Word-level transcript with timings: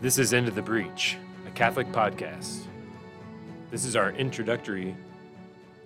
This 0.00 0.18
is 0.18 0.34
Into 0.34 0.50
the 0.50 0.60
Breach, 0.60 1.16
a 1.46 1.50
Catholic 1.52 1.90
podcast. 1.90 2.64
This 3.70 3.86
is 3.86 3.96
our 3.96 4.10
introductory 4.10 4.94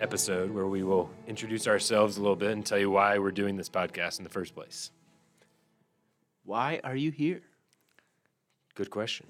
episode 0.01 0.51
where 0.51 0.67
we 0.67 0.83
will 0.83 1.09
introduce 1.29 1.69
ourselves 1.69 2.17
a 2.17 2.21
little 2.21 2.35
bit 2.35 2.51
and 2.51 2.67
tell 2.67 2.79
you 2.79 2.91
why 2.91 3.19
we're 3.19 3.31
doing 3.31 3.57
this 3.57 3.69
podcast 3.69 4.19
in 4.19 4.25
the 4.25 4.31
first 4.31 4.53
place. 4.55 4.91
Why 6.45 6.81
are 6.83 6.97
you 6.97 7.13
here? 7.13 7.43
Good 8.75 8.91
question. 8.91 9.29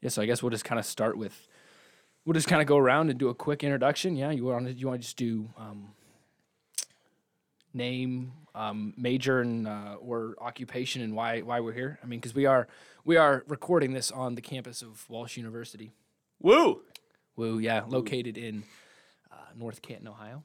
Yeah, 0.00 0.10
so 0.10 0.22
I 0.22 0.26
guess 0.26 0.42
we'll 0.42 0.50
just 0.50 0.64
kind 0.64 0.78
of 0.78 0.86
start 0.86 1.18
with, 1.18 1.48
we'll 2.24 2.34
just 2.34 2.48
kind 2.48 2.62
of 2.62 2.68
go 2.68 2.76
around 2.76 3.10
and 3.10 3.18
do 3.18 3.30
a 3.30 3.34
quick 3.34 3.64
introduction. 3.64 4.14
Yeah, 4.14 4.30
you 4.30 4.44
want 4.44 4.66
to 4.66 4.72
you 4.72 4.86
want 4.86 5.00
to 5.00 5.04
just 5.04 5.16
do 5.16 5.50
um, 5.58 5.88
name, 7.72 8.32
um, 8.54 8.94
major, 8.96 9.40
and 9.40 9.66
uh, 9.66 9.96
or 10.00 10.34
occupation, 10.40 11.02
and 11.02 11.14
why 11.14 11.40
why 11.40 11.60
we're 11.60 11.72
here. 11.72 11.98
I 12.02 12.06
mean, 12.06 12.20
because 12.20 12.34
we 12.34 12.46
are 12.46 12.68
we 13.04 13.16
are 13.16 13.44
recording 13.48 13.92
this 13.92 14.10
on 14.10 14.34
the 14.34 14.42
campus 14.42 14.82
of 14.82 15.08
Walsh 15.08 15.36
University. 15.36 15.92
Woo! 16.40 16.82
Woo, 17.36 17.58
yeah, 17.58 17.82
located 17.86 18.36
in 18.36 18.64
uh, 19.32 19.36
North 19.56 19.82
Canton, 19.82 20.08
Ohio. 20.08 20.44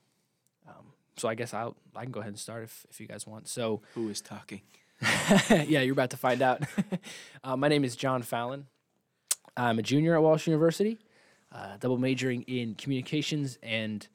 Um, 0.67 0.93
so 1.17 1.27
I 1.27 1.35
guess 1.35 1.53
I'll 1.53 1.75
I 1.95 2.03
can 2.03 2.11
go 2.11 2.19
ahead 2.19 2.31
and 2.31 2.39
start 2.39 2.63
if 2.63 2.85
if 2.89 2.99
you 2.99 3.07
guys 3.07 3.25
want. 3.27 3.47
So 3.47 3.81
Who 3.95 4.09
is 4.09 4.21
talking? 4.21 4.61
yeah, 5.49 5.81
you're 5.81 5.93
about 5.93 6.11
to 6.11 6.17
find 6.17 6.41
out. 6.41 6.63
uh, 7.43 7.57
my 7.57 7.67
name 7.67 7.83
is 7.83 7.95
John 7.95 8.21
Fallon. 8.21 8.67
I'm 9.57 9.79
a 9.79 9.81
junior 9.81 10.15
at 10.15 10.21
Walsh 10.21 10.47
University, 10.47 10.97
uh, 11.51 11.77
double 11.79 11.97
majoring 11.97 12.43
in 12.43 12.75
communications 12.75 13.57
and 13.63 14.05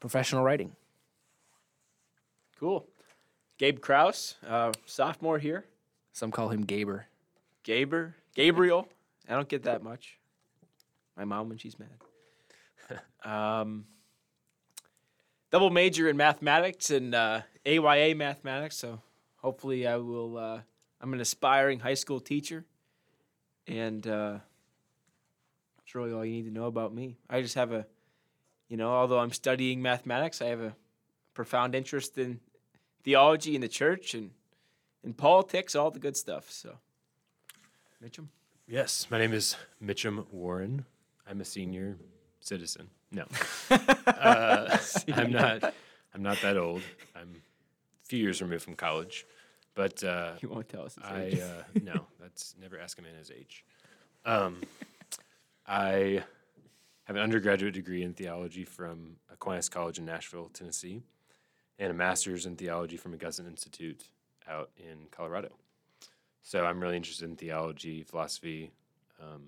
professional 0.00 0.42
writing. 0.42 0.74
Cool. 2.62 2.86
Gabe 3.58 3.80
Kraus, 3.80 4.36
uh, 4.46 4.70
sophomore 4.86 5.40
here. 5.40 5.64
Some 6.12 6.30
call 6.30 6.50
him 6.50 6.64
Gaber. 6.64 7.06
Gaber, 7.64 8.14
Gabriel. 8.36 8.86
I 9.28 9.34
don't 9.34 9.48
get 9.48 9.64
that 9.64 9.82
much. 9.82 10.20
My 11.16 11.24
mom 11.24 11.48
when 11.48 11.58
she's 11.58 11.74
mad. 11.76 13.00
um, 13.28 13.86
double 15.50 15.70
major 15.70 16.08
in 16.08 16.16
mathematics 16.16 16.90
and 16.90 17.16
uh, 17.16 17.40
AYA 17.66 18.14
mathematics. 18.14 18.76
So 18.76 19.00
hopefully 19.38 19.84
I 19.84 19.96
will. 19.96 20.38
Uh, 20.38 20.60
I'm 21.00 21.12
an 21.14 21.20
aspiring 21.20 21.80
high 21.80 21.94
school 21.94 22.20
teacher, 22.20 22.64
and 23.66 24.06
uh, 24.06 24.38
that's 25.78 25.96
really 25.96 26.12
all 26.12 26.24
you 26.24 26.30
need 26.30 26.44
to 26.44 26.54
know 26.54 26.66
about 26.66 26.94
me. 26.94 27.16
I 27.28 27.42
just 27.42 27.56
have 27.56 27.72
a, 27.72 27.86
you 28.68 28.76
know, 28.76 28.92
although 28.92 29.18
I'm 29.18 29.32
studying 29.32 29.82
mathematics, 29.82 30.40
I 30.40 30.44
have 30.44 30.60
a 30.60 30.76
profound 31.34 31.74
interest 31.74 32.18
in 32.18 32.38
theology 33.04 33.54
and 33.54 33.62
the 33.62 33.68
church 33.68 34.14
and 34.14 34.30
in 35.04 35.12
politics, 35.14 35.74
all 35.74 35.90
the 35.90 35.98
good 35.98 36.16
stuff. 36.16 36.50
So, 36.50 36.76
Mitchum. 38.02 38.28
Yes, 38.68 39.06
my 39.10 39.18
name 39.18 39.32
is 39.32 39.56
Mitchum 39.82 40.24
Warren. 40.32 40.84
I'm 41.28 41.40
a 41.40 41.44
senior 41.44 41.96
citizen. 42.40 42.88
No, 43.10 43.26
uh, 43.70 44.78
I'm 45.14 45.32
not. 45.32 45.74
I'm 46.14 46.22
not 46.22 46.40
that 46.42 46.56
old. 46.56 46.82
I'm 47.14 47.34
a 47.34 48.06
few 48.08 48.18
years 48.18 48.40
removed 48.40 48.64
from 48.64 48.74
college, 48.74 49.26
but 49.74 50.02
uh, 50.04 50.32
You 50.40 50.48
won't 50.48 50.68
tell 50.68 50.84
us. 50.84 50.94
His 50.94 51.04
I 51.04 51.22
age. 51.24 51.40
uh, 51.40 51.62
no, 51.82 52.06
that's 52.20 52.54
never 52.60 52.78
ask 52.78 52.98
a 52.98 53.02
man 53.02 53.14
his 53.18 53.30
age. 53.30 53.64
Um, 54.24 54.58
I 55.66 56.22
have 57.04 57.16
an 57.16 57.22
undergraduate 57.22 57.74
degree 57.74 58.02
in 58.02 58.14
theology 58.14 58.64
from 58.64 59.16
Aquinas 59.30 59.68
College 59.68 59.98
in 59.98 60.04
Nashville, 60.04 60.48
Tennessee, 60.52 61.02
and 61.78 61.90
a 61.90 61.94
master's 61.94 62.46
in 62.46 62.56
theology 62.56 62.96
from 62.96 63.14
Augustine 63.14 63.46
Institute 63.46 64.08
out 64.48 64.70
in 64.76 65.06
Colorado. 65.10 65.50
So 66.42 66.64
I'm 66.64 66.80
really 66.80 66.96
interested 66.96 67.28
in 67.28 67.36
theology, 67.36 68.02
philosophy, 68.02 68.72
um, 69.20 69.42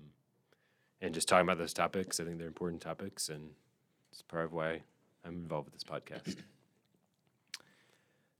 and 1.01 1.13
just 1.13 1.27
talking 1.27 1.45
about 1.45 1.57
those 1.57 1.73
topics. 1.73 2.19
I 2.19 2.23
think 2.23 2.37
they're 2.37 2.47
important 2.47 2.81
topics, 2.81 3.29
and 3.29 3.51
it's 4.11 4.21
part 4.21 4.45
of 4.45 4.53
why 4.53 4.81
I'm 5.25 5.33
involved 5.33 5.69
with 5.69 5.73
this 5.73 5.83
podcast. 5.83 6.37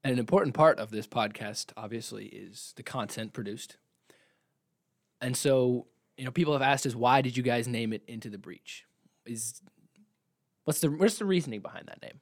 And 0.03 0.13
an 0.13 0.19
important 0.19 0.53
part 0.53 0.79
of 0.79 0.91
this 0.91 1.07
podcast, 1.07 1.72
obviously, 1.75 2.28
is 2.28 2.74
the 2.75 2.84
content 2.84 3.34
produced. 3.34 3.78
And 5.19 5.35
so, 5.35 5.88
you 6.16 6.25
know, 6.25 6.31
people 6.31 6.53
have 6.53 6.62
asked 6.62 6.85
us, 6.85 6.94
why 6.94 7.22
did 7.22 7.35
you 7.35 7.41
guys 7.41 7.68
name 7.68 7.91
it 7.91 8.03
Into 8.07 8.29
the 8.29 8.38
Breach? 8.38 8.85
Is 9.25 9.62
what's 10.66 10.79
the 10.79 10.91
what's 10.91 11.18
the 11.18 11.25
reasoning 11.25 11.62
behind 11.62 11.88
that 11.88 12.03
name? 12.03 12.22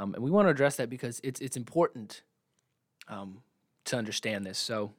Um, 0.00 0.14
and 0.14 0.24
we 0.24 0.30
want 0.30 0.46
to 0.46 0.50
address 0.50 0.76
that 0.76 0.88
because 0.88 1.20
it's 1.22 1.40
it's 1.42 1.58
important 1.58 2.22
um, 3.08 3.42
to 3.84 3.96
understand 3.98 4.46
this. 4.46 4.58
So, 4.58 4.92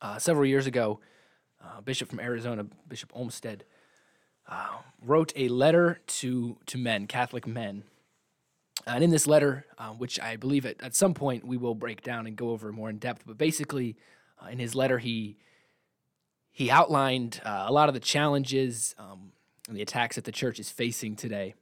uh, 0.00 0.18
several 0.18 0.46
years 0.46 0.66
ago, 0.66 1.00
uh, 1.62 1.82
bishop 1.82 2.08
from 2.08 2.18
Arizona, 2.18 2.64
Bishop 2.88 3.12
Olmsted, 3.14 3.64
uh, 4.48 4.78
wrote 5.04 5.34
a 5.36 5.48
letter 5.48 6.00
to 6.06 6.56
to 6.64 6.78
men, 6.78 7.06
Catholic 7.06 7.46
men, 7.46 7.84
and 8.86 9.04
in 9.04 9.10
this 9.10 9.26
letter, 9.26 9.66
uh, 9.76 9.90
which 9.90 10.18
I 10.18 10.36
believe 10.36 10.64
at, 10.64 10.82
at 10.82 10.94
some 10.94 11.12
point 11.12 11.46
we 11.46 11.58
will 11.58 11.74
break 11.74 12.02
down 12.02 12.26
and 12.26 12.34
go 12.36 12.50
over 12.50 12.72
more 12.72 12.88
in 12.88 12.96
depth, 12.96 13.24
but 13.26 13.36
basically, 13.36 13.96
uh, 14.42 14.48
in 14.48 14.58
his 14.58 14.74
letter, 14.74 14.98
he 14.98 15.36
he 16.50 16.70
outlined 16.70 17.42
uh, 17.44 17.66
a 17.68 17.72
lot 17.72 17.90
of 17.90 17.94
the 17.94 18.00
challenges 18.00 18.94
um, 18.98 19.32
and 19.68 19.76
the 19.76 19.82
attacks 19.82 20.16
that 20.16 20.24
the 20.24 20.32
church 20.32 20.58
is 20.58 20.70
facing 20.70 21.16
today, 21.16 21.54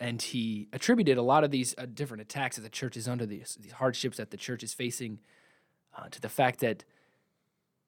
and 0.00 0.20
he 0.22 0.66
attributed 0.72 1.18
a 1.18 1.22
lot 1.22 1.44
of 1.44 1.50
these 1.50 1.74
uh, 1.76 1.86
different 1.92 2.22
attacks 2.22 2.56
that 2.56 2.62
the 2.62 2.70
church 2.70 2.96
is 2.96 3.06
under, 3.06 3.26
these 3.26 3.58
these 3.60 3.72
hardships 3.72 4.16
that 4.16 4.30
the 4.30 4.36
church 4.36 4.62
is 4.62 4.72
facing, 4.72 5.20
uh, 5.96 6.08
to 6.08 6.20
the 6.20 6.28
fact 6.28 6.60
that 6.60 6.84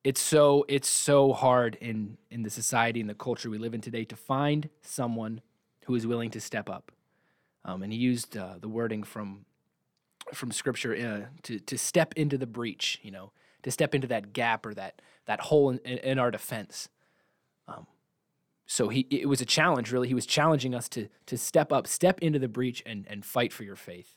it's 0.05 0.21
so 0.21 0.65
it's 0.69 0.89
so 0.89 1.33
hard 1.33 1.77
in 1.81 2.19
in 2.31 2.43
the 2.43 2.51
society 2.51 3.01
and 3.01 3.09
the 3.09 3.15
culture 3.15 3.49
we 3.49 3.59
live 3.59 3.73
in 3.73 3.81
today 3.81 4.05
to 4.05 4.17
find 4.17 4.69
someone 4.83 5.41
who 5.87 5.95
is 5.95 6.07
willing 6.07 6.31
to 6.31 6.41
step 6.41 6.69
up. 6.69 6.93
Um, 7.65 7.83
and 7.83 7.93
he 7.93 7.99
used 7.99 8.37
uh, 8.37 8.57
the 8.61 8.69
wording 8.69 9.03
from 9.05 9.47
from 10.35 10.53
scripture 10.53 10.95
uh, 10.95 11.41
to 11.45 11.59
to 11.61 11.79
step 11.79 12.13
into 12.17 12.37
the 12.37 12.47
breach, 12.47 13.01
you 13.03 13.11
know, 13.11 13.33
to 13.63 13.71
step 13.71 13.95
into 13.95 14.07
that 14.09 14.33
gap 14.33 14.67
or 14.67 14.75
that 14.75 15.01
that 15.27 15.41
hole 15.41 15.71
in, 15.71 15.79
in, 15.79 15.99
in 15.99 16.19
our 16.19 16.31
defense. 16.31 16.89
Um, 17.69 17.87
so 18.73 18.89
he 18.89 19.07
it 19.11 19.29
was 19.29 19.43
a 19.43 19.45
challenge, 19.45 19.93
really. 19.93 20.09
He 20.09 20.15
was 20.15 20.25
challenging 20.25 20.75
us 20.75 20.89
to 20.91 21.09
to 21.27 21.37
step 21.37 21.75
up, 21.75 21.87
step 21.87 22.21
into 22.21 22.39
the 22.39 22.49
breach, 22.49 22.83
and 22.87 23.07
and 23.07 23.23
fight 23.23 23.53
for 23.53 23.65
your 23.65 23.77
faith. 23.77 24.17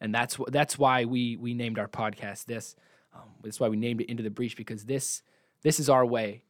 And 0.00 0.14
that's 0.14 0.38
that's 0.48 0.78
why 0.78 1.04
we 1.04 1.36
we 1.36 1.52
named 1.52 1.78
our 1.78 1.86
podcast 1.86 2.46
this. 2.46 2.76
Um, 3.14 3.28
that's 3.44 3.60
why 3.60 3.68
we 3.68 3.76
named 3.76 4.00
it 4.00 4.08
into 4.08 4.22
the 4.22 4.30
breach 4.30 4.56
because 4.56 4.86
this 4.86 5.22
this 5.60 5.78
is 5.78 5.90
our 5.90 6.06
way 6.06 6.44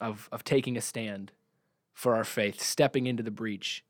of 0.00 0.30
of 0.32 0.44
taking 0.44 0.78
a 0.78 0.80
stand 0.80 1.32
for 1.92 2.16
our 2.16 2.24
faith, 2.24 2.62
stepping 2.62 3.06
into 3.06 3.22
the 3.22 3.30
breach 3.30 3.84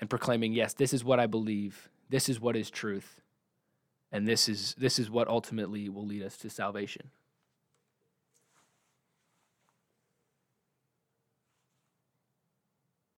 and 0.00 0.08
proclaiming, 0.08 0.54
yes, 0.54 0.72
this 0.72 0.94
is 0.94 1.04
what 1.04 1.20
I 1.20 1.26
believe. 1.26 1.90
This 2.08 2.30
is 2.30 2.40
what 2.40 2.56
is 2.56 2.70
truth. 2.70 3.20
And 4.10 4.26
this 4.26 4.48
is 4.48 4.74
this 4.78 4.98
is 4.98 5.10
what 5.10 5.28
ultimately 5.28 5.90
will 5.90 6.06
lead 6.06 6.22
us 6.22 6.38
to 6.38 6.48
salvation. 6.48 7.10